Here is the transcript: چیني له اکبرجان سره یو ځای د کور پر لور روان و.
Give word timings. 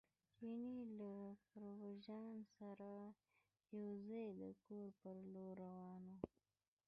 چیني 0.35 0.77
له 0.97 1.11
اکبرجان 1.33 2.35
سره 2.57 2.93
یو 3.77 3.89
ځای 4.07 4.27
د 4.41 4.43
کور 4.65 4.87
پر 5.01 5.15
لور 5.33 5.55
روان 5.65 6.03
و. 6.13 6.21